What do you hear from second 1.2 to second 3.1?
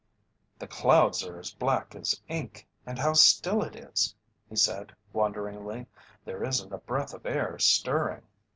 are black as ink, and